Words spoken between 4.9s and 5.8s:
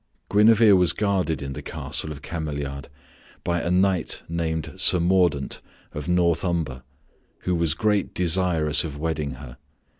Mordaunt